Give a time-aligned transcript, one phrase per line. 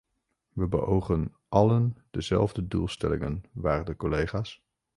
[0.53, 4.63] Wij beogen allen dezelfde doelstellingen, waarde collega's.